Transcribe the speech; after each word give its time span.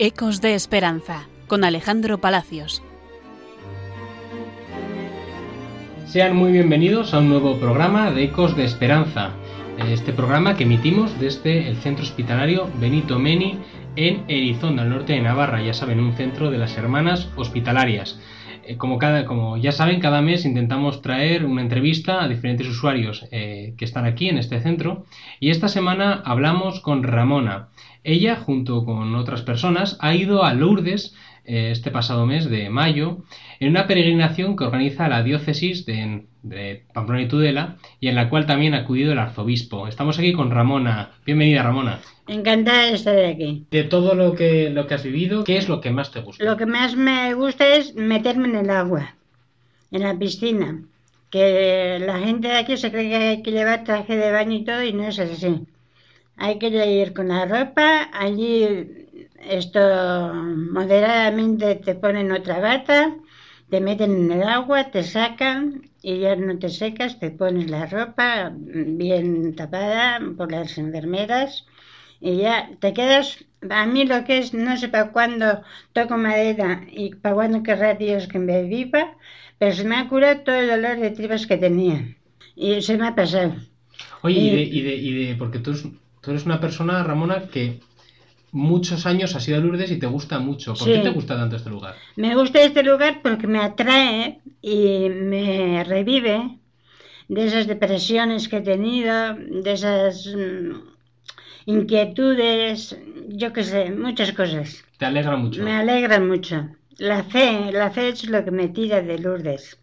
Ecos 0.00 0.40
de 0.40 0.54
Esperanza 0.54 1.26
con 1.48 1.64
Alejandro 1.64 2.18
Palacios. 2.18 2.84
Sean 6.06 6.36
muy 6.36 6.52
bienvenidos 6.52 7.12
a 7.14 7.18
un 7.18 7.28
nuevo 7.28 7.58
programa 7.58 8.12
de 8.12 8.22
Ecos 8.22 8.56
de 8.56 8.64
Esperanza. 8.64 9.32
Este 9.90 10.12
programa 10.12 10.56
que 10.56 10.62
emitimos 10.62 11.18
desde 11.18 11.66
el 11.66 11.78
centro 11.78 12.04
hospitalario 12.04 12.68
Benito 12.78 13.18
Meni 13.18 13.58
en 13.96 14.22
Elizondo, 14.28 14.82
al 14.82 14.90
norte 14.90 15.14
de 15.14 15.20
Navarra, 15.20 15.62
ya 15.62 15.74
saben, 15.74 15.98
un 15.98 16.14
centro 16.14 16.52
de 16.52 16.58
las 16.58 16.76
hermanas 16.76 17.28
hospitalarias. 17.34 18.20
Eh, 18.68 18.76
como, 18.76 18.98
cada, 18.98 19.24
ya 19.58 19.72
saben, 19.72 19.98
cada 19.98 20.20
mes 20.20 20.44
intentamos 20.44 21.00
traer 21.00 21.46
una 21.46 21.62
entrevista 21.62 22.22
a 22.22 22.28
diferentes 22.28 22.68
usuarios 22.68 23.26
eh, 23.30 23.72
que 23.78 23.84
están 23.86 24.04
aquí 24.04 24.28
en 24.28 24.36
este 24.36 24.60
centro 24.60 25.06
y 25.40 25.48
esta 25.48 25.68
semana 25.68 26.22
hablamos 26.26 26.80
con 26.80 27.02
Ramona. 27.02 27.68
Ella, 28.04 28.36
junto 28.36 28.84
con 28.84 29.14
otras 29.14 29.40
personas, 29.40 29.96
ha 30.00 30.14
ido 30.14 30.44
a 30.44 30.52
Lourdes 30.52 31.16
eh, 31.46 31.70
este 31.70 31.90
pasado 31.90 32.26
mes 32.26 32.50
de 32.50 32.68
mayo 32.68 33.24
en 33.58 33.70
una 33.70 33.86
peregrinación 33.86 34.54
que 34.54 34.64
organiza 34.64 35.08
la 35.08 35.22
diócesis 35.22 35.86
de, 35.86 36.26
de, 36.42 36.84
Pamplona 36.92 37.22
y 37.22 37.28
Tudela 37.28 37.76
y 38.00 38.08
en 38.08 38.14
la 38.14 38.28
cual 38.28 38.46
también 38.46 38.74
ha 38.74 38.78
acudido 38.78 39.12
el 39.12 39.18
arzobispo. 39.18 39.88
Estamos 39.88 40.18
aquí 40.18 40.32
con 40.32 40.50
Ramona. 40.50 41.10
Bienvenida, 41.24 41.62
Ramona. 41.62 42.00
Encantada 42.26 42.86
de 42.86 42.94
estar 42.94 43.18
aquí. 43.24 43.66
De 43.70 43.84
todo 43.84 44.14
lo 44.14 44.34
que, 44.34 44.70
lo 44.70 44.86
que 44.86 44.94
has 44.94 45.02
vivido, 45.02 45.44
¿qué 45.44 45.56
es 45.56 45.68
lo 45.68 45.80
que 45.80 45.90
más 45.90 46.10
te 46.10 46.20
gusta? 46.20 46.44
Lo 46.44 46.56
que 46.56 46.66
más 46.66 46.96
me 46.96 47.34
gusta 47.34 47.66
es 47.74 47.94
meterme 47.94 48.48
en 48.48 48.56
el 48.56 48.70
agua, 48.70 49.14
en 49.90 50.02
la 50.02 50.18
piscina. 50.18 50.82
Que 51.30 51.98
la 52.00 52.18
gente 52.20 52.48
de 52.48 52.56
aquí 52.56 52.76
se 52.76 52.90
cree 52.90 53.08
que 53.08 53.16
hay 53.16 53.42
que 53.42 53.50
llevar 53.52 53.84
traje 53.84 54.16
de 54.16 54.32
baño 54.32 54.56
y 54.56 54.64
todo 54.64 54.82
y 54.82 54.92
no 54.92 55.04
es 55.04 55.18
así. 55.18 55.66
Hay 56.36 56.58
que 56.58 56.68
ir 56.68 57.12
con 57.12 57.28
la 57.28 57.46
ropa, 57.46 58.08
allí 58.12 59.06
esto 59.46 59.80
moderadamente 60.34 61.74
te 61.76 61.94
ponen 61.94 62.32
otra 62.32 62.60
bata, 62.60 63.16
te 63.70 63.80
meten 63.80 64.12
en 64.12 64.32
el 64.32 64.48
agua, 64.48 64.90
te 64.90 65.02
sacan 65.02 65.87
y 66.02 66.20
ya 66.20 66.36
no 66.36 66.58
te 66.58 66.68
secas, 66.68 67.18
te 67.18 67.30
pones 67.30 67.70
la 67.70 67.86
ropa 67.86 68.52
bien 68.54 69.54
tapada 69.56 70.20
por 70.36 70.52
las 70.52 70.78
enfermeras 70.78 71.66
y 72.20 72.38
ya 72.38 72.70
te 72.80 72.92
quedas. 72.92 73.44
A 73.70 73.86
mí 73.86 74.04
lo 74.04 74.24
que 74.24 74.38
es, 74.38 74.54
no 74.54 74.76
sé 74.76 74.88
para 74.88 75.10
cuándo 75.10 75.62
toco 75.92 76.16
madera 76.16 76.84
y 76.90 77.14
para 77.14 77.34
cuándo 77.34 77.62
querrá 77.62 77.94
Dios 77.94 78.28
que 78.28 78.38
me 78.38 78.62
viva, 78.64 79.16
pero 79.58 79.72
se 79.74 79.84
me 79.84 79.96
ha 79.96 80.08
curado 80.08 80.42
todo 80.42 80.54
el 80.56 80.68
dolor 80.68 80.98
de 80.98 81.10
tripas 81.10 81.46
que 81.46 81.56
tenía 81.56 82.16
y 82.54 82.80
se 82.82 82.96
me 82.96 83.08
ha 83.08 83.14
pasado. 83.14 83.54
Oye, 84.22 84.38
y, 84.38 84.50
de, 84.50 84.62
y, 84.62 84.82
de, 84.82 84.94
y 84.94 85.26
de, 85.26 85.34
porque 85.34 85.58
tú, 85.58 85.72
tú 86.20 86.30
eres 86.30 86.46
una 86.46 86.60
persona, 86.60 87.02
Ramona, 87.02 87.48
que 87.48 87.80
muchos 88.52 89.06
años 89.06 89.34
has 89.34 89.46
ido 89.48 89.58
a 89.58 89.60
Lourdes 89.60 89.90
y 89.90 89.98
te 89.98 90.06
gusta 90.06 90.38
mucho. 90.38 90.74
¿Por 90.74 90.86
sí. 90.86 90.92
qué 90.92 91.00
te 91.00 91.10
gusta 91.10 91.36
tanto 91.36 91.56
este 91.56 91.70
lugar? 91.70 91.94
Me 92.16 92.34
gusta 92.34 92.62
este 92.62 92.82
lugar 92.82 93.20
porque 93.22 93.46
me 93.46 93.60
atrae 93.60 94.40
y 94.62 95.08
me 95.08 95.84
revive 95.84 96.58
de 97.28 97.46
esas 97.46 97.66
depresiones 97.66 98.48
que 98.48 98.58
he 98.58 98.60
tenido, 98.62 99.34
de 99.34 99.72
esas 99.72 100.28
inquietudes, 101.66 102.98
yo 103.28 103.52
qué 103.52 103.62
sé, 103.62 103.90
muchas 103.90 104.32
cosas. 104.32 104.84
¿Te 104.98 105.04
alegra 105.04 105.36
mucho? 105.36 105.62
Me 105.62 105.74
alegra 105.74 106.18
mucho. 106.18 106.68
La 106.96 107.22
fe, 107.24 107.70
la 107.72 107.90
fe 107.90 108.08
es 108.08 108.28
lo 108.28 108.44
que 108.44 108.50
me 108.50 108.68
tira 108.68 109.02
de 109.02 109.18
Lourdes. 109.18 109.78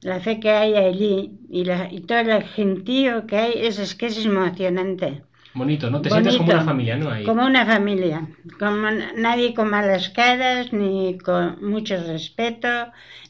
La 0.00 0.20
fe 0.20 0.40
que 0.40 0.50
hay 0.50 0.74
allí 0.74 1.38
y, 1.50 1.64
la, 1.64 1.92
y 1.92 2.00
todo 2.00 2.18
el 2.18 2.42
gentío 2.42 3.26
que 3.26 3.36
hay, 3.36 3.52
es, 3.66 3.78
es 3.78 3.94
que 3.94 4.06
es 4.06 4.24
emocionante. 4.24 5.22
Bonito, 5.56 5.90
¿no? 5.90 6.02
Te 6.02 6.10
Bonito, 6.10 6.30
sientes 6.30 6.36
como 6.36 6.52
una 6.52 6.64
familia, 6.64 6.96
¿no? 6.96 7.10
Ahí. 7.10 7.24
Como 7.24 7.46
una 7.46 7.64
familia. 7.64 8.28
Como 8.58 8.90
nadie 9.16 9.54
con 9.54 9.70
malas 9.70 10.10
caras, 10.10 10.70
ni 10.72 11.16
con 11.16 11.64
mucho 11.64 11.96
respeto. 11.96 12.68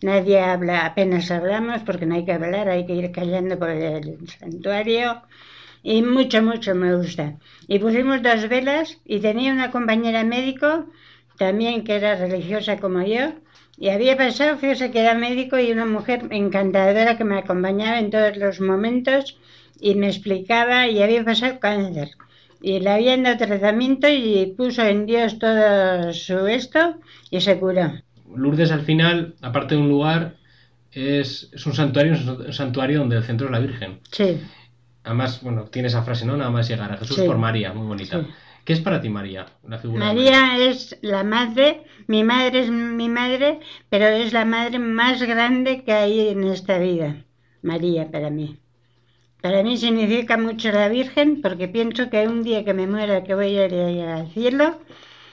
Nadie 0.03 0.41
habla, 0.41 0.87
apenas 0.87 1.31
hablamos, 1.31 1.83
porque 1.85 2.05
no 2.05 2.17
hay 2.17 2.25
que 2.25 2.33
hablar, 2.33 2.69
hay 2.69 2.85
que 2.85 2.95
ir 2.95 3.13
callando 3.13 3.57
por 3.59 3.71
el 3.71 4.19
santuario. 4.29 5.23
Y 5.85 6.03
mucho, 6.03 6.43
mucho 6.43 6.75
me 6.75 6.97
gusta. 6.97 7.37
Y 7.69 7.79
pusimos 7.79 8.21
dos 8.23 8.49
velas 8.49 8.99
y 9.05 9.21
tenía 9.21 9.53
una 9.53 9.71
compañera 9.71 10.25
médico, 10.25 10.87
también 11.39 11.85
que 11.85 11.95
era 11.95 12.17
religiosa 12.17 12.79
como 12.79 13.03
yo. 13.03 13.35
Y 13.79 13.91
había 13.91 14.17
pasado, 14.17 14.57
fíjese 14.57 14.91
que 14.91 15.01
era 15.01 15.15
médico 15.15 15.59
y 15.61 15.71
una 15.71 15.87
mujer 15.87 16.27
encantadora 16.31 17.17
que 17.17 17.25
me 17.25 17.39
acompañaba 17.39 18.01
en 18.01 18.11
todos 18.11 18.37
los 18.37 18.61
momentos 18.61 19.39
y 19.81 19.95
me 19.95 20.09
explicaba 20.09 20.89
y 20.89 21.03
había 21.03 21.25
pasado 21.25 21.59
cáncer. 21.61 22.11
Y 22.61 22.81
le 22.81 22.91
habían 22.91 23.23
dado 23.23 23.37
tratamiento 23.37 24.09
y 24.09 24.55
puso 24.57 24.83
en 24.83 25.07
Dios 25.07 25.39
todo 25.39 26.13
su 26.13 26.47
esto 26.47 26.97
y 27.31 27.41
se 27.41 27.59
curó. 27.59 27.93
Lourdes 28.35 28.73
al 28.73 28.83
final, 28.83 29.35
aparte 29.41 29.75
de 29.75 29.81
un 29.81 29.89
lugar, 29.89 30.37
es, 30.93 31.51
es 31.53 31.67
un 31.67 31.75
santuario, 31.75 32.15
un 32.15 32.53
santuario 32.53 33.01
donde 33.01 33.17
el 33.17 33.25
centro 33.25 33.47
es 33.47 33.53
la 33.53 33.59
Virgen. 33.61 34.01
Sí. 34.11 34.41
Además, 35.05 35.41
bueno, 35.43 35.65
tiene 35.65 35.89
esa 35.89 36.03
frase, 36.03 36.27
¿no? 36.27 36.37
Nada 36.37 36.51
más 36.51 36.69
llegar 36.69 36.91
a 36.91 36.97
Jesús 36.97 37.17
sí. 37.17 37.27
por 37.27 37.39
María, 37.39 37.73
muy 37.73 37.87
bonita. 37.87 38.21
Sí. 38.21 38.27
¿Qué 38.65 38.73
es 38.73 38.81
para 38.81 39.01
ti 39.01 39.09
María? 39.09 39.47
La 39.69 39.79
figura 39.79 40.05
María, 40.05 40.41
María 40.41 40.71
es 40.71 40.99
la 41.01 41.23
madre, 41.23 41.85
mi 42.09 42.25
madre 42.25 42.61
es 42.61 42.71
mi 42.71 43.09
madre, 43.09 43.61
pero 43.91 44.07
es 44.07 44.33
la 44.33 44.45
madre 44.45 44.81
más 44.81 45.23
grande 45.23 45.85
que 45.85 45.93
hay 45.93 46.31
en 46.31 46.43
esta 46.43 46.79
vida. 46.79 47.25
María 47.63 48.11
para 48.11 48.31
mí. 48.31 48.59
Para 49.47 49.63
mí 49.63 49.77
significa 49.77 50.37
mucho 50.37 50.73
la 50.73 50.89
Virgen 50.89 51.41
porque 51.41 51.69
pienso 51.69 52.11
que 52.11 52.27
un 52.27 52.43
día 52.43 52.65
que 52.65 52.75
me 52.75 52.89
muera 52.89 53.23
que 53.23 53.37
voy 53.37 53.57
a 53.57 53.67
ir 53.67 54.01
al 54.03 54.29
cielo 54.33 54.81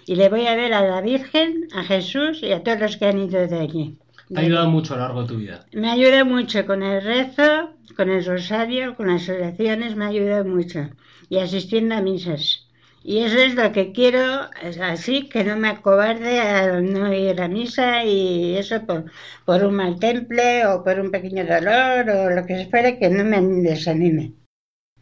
y 0.05 0.13
le 0.15 0.29
voy 0.29 0.45
a 0.45 0.55
ver 0.55 0.71
a 0.75 0.83
la 0.87 1.01
Virgen, 1.01 1.67
a 1.73 1.83
Jesús 1.83 2.43
y 2.43 2.51
a 2.51 2.61
todos 2.61 2.79
los 2.79 2.97
que 2.97 3.07
han 3.07 3.17
ido 3.17 3.47
de 3.47 3.59
allí. 3.59 3.97
¿Te 4.29 4.39
ha 4.39 4.43
ayudado 4.43 4.69
mucho 4.69 4.93
a 4.93 4.97
lo 4.97 5.03
largo 5.03 5.21
de 5.23 5.27
tu 5.29 5.37
vida? 5.37 5.65
Me 5.71 5.89
ayuda 5.89 6.23
mucho 6.25 6.63
con 6.67 6.83
el 6.83 7.01
rezo, 7.01 7.71
con 7.95 8.11
el 8.11 8.23
rosario, 8.23 8.95
con 8.95 9.07
las 9.07 9.27
oraciones, 9.27 9.95
me 9.95 10.05
ha 10.05 10.09
ayudado 10.09 10.45
mucho. 10.45 10.91
Y 11.27 11.39
asistiendo 11.39 11.95
a 11.95 12.01
misas. 12.01 12.62
Y 13.03 13.19
eso 13.19 13.37
es 13.37 13.53
lo 13.55 13.71
que 13.71 13.91
quiero, 13.91 14.49
así 14.81 15.29
que 15.29 15.43
no 15.43 15.57
me 15.57 15.69
acobarde 15.69 16.39
a 16.41 16.81
no 16.81 17.13
ir 17.13 17.39
a 17.41 17.47
misa 17.47 18.03
y 18.05 18.57
eso 18.57 18.85
por, 18.87 19.11
por 19.45 19.63
un 19.63 19.75
mal 19.75 19.99
temple 19.99 20.65
o 20.67 20.83
por 20.83 20.99
un 20.99 21.11
pequeño 21.11 21.45
dolor 21.45 22.09
o 22.09 22.29
lo 22.31 22.45
que 22.47 22.67
fuera, 22.71 22.97
que 22.97 23.09
no 23.09 23.23
me 23.25 23.39
desanime. 23.69 24.33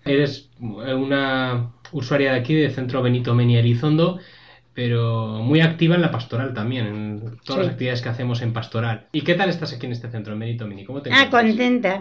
Eres 0.05 0.49
una 0.59 1.73
usuaria 1.91 2.33
de 2.33 2.39
aquí, 2.39 2.53
del 2.55 2.71
Centro 2.73 3.01
Benito 3.01 3.33
Meni 3.35 3.57
Elizondo, 3.57 4.19
pero 4.73 5.39
muy 5.43 5.61
activa 5.61 5.95
en 5.95 6.01
la 6.01 6.11
pastoral 6.11 6.53
también, 6.53 6.87
en 6.87 7.37
todas 7.45 7.59
sí. 7.59 7.65
las 7.65 7.71
actividades 7.73 8.01
que 8.01 8.09
hacemos 8.09 8.41
en 8.41 8.53
pastoral. 8.53 9.07
¿Y 9.11 9.21
qué 9.23 9.35
tal 9.35 9.49
estás 9.49 9.73
aquí 9.73 9.85
en 9.85 9.91
este 9.93 10.09
centro, 10.09 10.33
en 10.33 10.39
Benito 10.39 10.67
Meni? 10.67 10.85
¿Cómo 10.85 11.01
te 11.01 11.11
Ah, 11.11 11.29
contenta, 11.29 11.93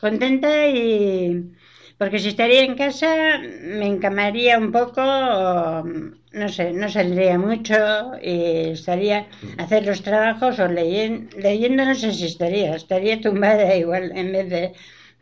contenta 0.00 0.68
y 0.68 1.52
porque 1.98 2.18
si 2.18 2.28
estaría 2.28 2.64
en 2.64 2.76
casa 2.76 3.40
me 3.40 3.86
encamaría 3.86 4.58
un 4.58 4.70
poco, 4.72 5.02
no 5.02 6.48
sé, 6.48 6.72
no 6.72 6.88
saldría 6.88 7.38
mucho 7.38 7.74
y 8.22 8.70
estaría 8.70 9.28
a 9.58 9.62
hacer 9.62 9.86
los 9.86 10.02
trabajos 10.02 10.58
o 10.58 10.68
leyendo, 10.68 11.36
leyendo 11.38 11.84
no 11.84 11.94
sé 11.94 12.12
si 12.12 12.26
estaría, 12.26 12.76
estaría 12.76 13.20
tumbada 13.20 13.74
igual 13.76 14.12
en 14.14 14.32
vez 14.32 14.50
de 14.50 14.72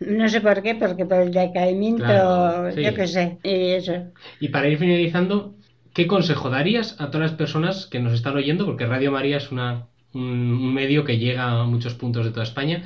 no 0.00 0.28
sé 0.28 0.40
por 0.40 0.62
qué, 0.62 0.74
porque 0.74 1.06
por 1.06 1.20
el 1.20 1.32
decaimiento, 1.32 2.04
claro, 2.04 2.72
sí. 2.72 2.82
yo 2.82 2.94
qué 2.94 3.06
sé, 3.06 3.38
y 3.42 3.70
eso. 3.70 4.12
Y 4.40 4.48
para 4.48 4.68
ir 4.68 4.78
finalizando, 4.78 5.54
¿qué 5.92 6.06
consejo 6.06 6.50
darías 6.50 7.00
a 7.00 7.10
todas 7.10 7.30
las 7.30 7.38
personas 7.38 7.86
que 7.86 8.00
nos 8.00 8.12
están 8.12 8.36
oyendo? 8.36 8.66
Porque 8.66 8.86
Radio 8.86 9.12
María 9.12 9.36
es 9.36 9.52
una, 9.52 9.86
un, 10.12 10.52
un 10.52 10.74
medio 10.74 11.04
que 11.04 11.18
llega 11.18 11.60
a 11.60 11.64
muchos 11.64 11.94
puntos 11.94 12.24
de 12.24 12.32
toda 12.32 12.42
España. 12.42 12.82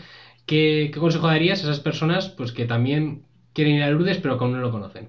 ¿Qué, 0.46 0.90
¿Qué, 0.92 1.00
consejo 1.00 1.26
darías 1.26 1.60
a 1.60 1.62
esas 1.64 1.80
personas 1.80 2.28
pues 2.28 2.52
que 2.52 2.66
también 2.66 3.24
quieren 3.52 3.74
ir 3.74 3.82
a 3.82 3.90
Lourdes 3.90 4.18
pero 4.18 4.34
aún 4.34 4.52
no 4.52 4.58
lo 4.58 4.70
conocen? 4.70 5.08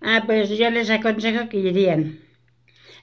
Ah, 0.00 0.22
pues 0.26 0.48
yo 0.50 0.70
les 0.70 0.90
aconsejo 0.90 1.48
que 1.48 1.58
irían. 1.58 2.20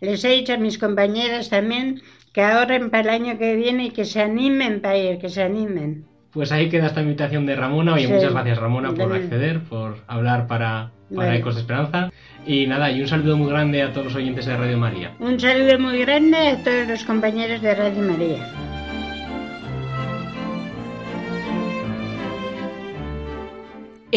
Les 0.02 0.24
he 0.24 0.30
dicho 0.30 0.54
a 0.54 0.58
mis 0.58 0.78
compañeras 0.78 1.50
también 1.50 2.02
que 2.34 2.42
ahorren 2.42 2.90
para 2.90 3.04
el 3.16 3.24
año 3.24 3.38
que 3.38 3.56
viene 3.56 3.86
y 3.86 3.90
que 3.92 4.06
se 4.06 4.22
animen 4.22 4.82
para 4.82 4.98
ir, 4.98 5.20
que 5.20 5.30
se 5.30 5.44
animen. 5.44 6.06
Pues 6.32 6.52
ahí 6.52 6.70
queda 6.70 6.88
esta 6.88 7.02
invitación 7.02 7.46
de 7.46 7.56
Ramona. 7.56 7.94
Oye, 7.94 8.08
sí. 8.08 8.14
muchas 8.14 8.34
gracias 8.34 8.58
Ramona 8.58 8.94
por 8.94 9.14
acceder, 9.14 9.64
por 9.64 10.04
hablar 10.08 10.48
para, 10.48 10.92
para 11.10 11.30
bueno. 11.30 11.34
Ecos 11.34 11.56
de 11.56 11.62
Esperanza. 11.62 12.12
Y 12.46 12.68
nada, 12.68 12.92
y 12.92 13.02
un 13.02 13.08
saludo 13.08 13.38
muy 13.38 13.50
grande 13.50 13.82
a 13.82 13.92
todos 13.92 14.08
los 14.08 14.16
oyentes 14.16 14.46
de 14.46 14.58
Radio 14.58 14.78
María. 14.78 15.14
Un 15.20 15.40
saludo 15.40 15.80
muy 15.80 16.00
grande 16.00 16.38
a 16.38 16.64
todos 16.64 16.88
los 16.88 17.06
compañeros 17.06 17.62
de 17.62 17.74
Radio 17.74 18.02
María. 18.02 18.65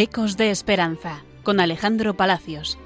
Ecos 0.01 0.37
de 0.37 0.53
Esperanza, 0.53 1.25
con 1.43 1.59
Alejandro 1.59 2.15
Palacios. 2.17 2.79